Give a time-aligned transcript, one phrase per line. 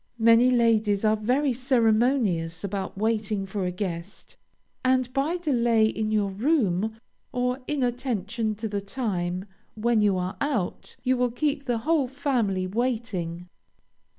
[0.17, 4.35] Many ladies are very ceremonious about waiting for a guest,
[4.83, 6.97] and by delay in your room,
[7.31, 9.45] or inattention to the time,
[9.75, 13.47] when you are out, you will keep the whole family waiting.